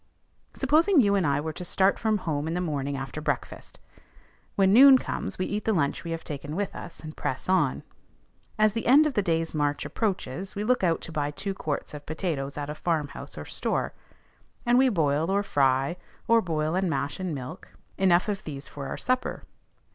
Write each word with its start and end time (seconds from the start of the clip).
Supposing 0.55 0.99
you 0.99 1.13
and 1.13 1.27
I 1.27 1.39
were 1.39 1.53
to 1.53 1.63
start 1.63 1.99
from 1.99 2.17
home 2.17 2.47
in 2.47 2.55
the 2.55 2.59
morning 2.59 2.97
after 2.97 3.21
breakfast; 3.21 3.79
when 4.55 4.73
noon 4.73 4.97
comes, 4.97 5.37
we 5.37 5.45
eat 5.45 5.63
the 5.65 5.73
lunch 5.73 6.03
we 6.03 6.09
have 6.09 6.23
taken 6.23 6.55
with 6.55 6.75
us, 6.75 7.01
and 7.01 7.15
press 7.15 7.47
on. 7.47 7.83
As 8.57 8.73
the 8.73 8.87
end 8.87 9.05
of 9.05 9.13
the 9.13 9.21
day's 9.21 9.53
march 9.53 9.85
approaches, 9.85 10.55
we 10.55 10.63
look 10.63 10.83
out 10.83 11.01
to 11.01 11.11
buy 11.11 11.29
two 11.29 11.53
quarts 11.53 11.93
of 11.93 12.07
potatoes 12.07 12.57
at 12.57 12.67
a 12.67 12.73
farmhouse 12.73 13.37
or 13.37 13.45
store; 13.45 13.93
and 14.65 14.79
we 14.79 14.89
boil 14.89 15.29
or 15.29 15.43
fry, 15.43 15.97
or 16.27 16.41
boil 16.41 16.73
and 16.73 16.89
mash 16.89 17.19
in 17.19 17.31
milk, 17.35 17.67
enough 17.99 18.27
of 18.27 18.43
these 18.43 18.67
for 18.67 18.87
our 18.87 18.97
supper. 18.97 19.43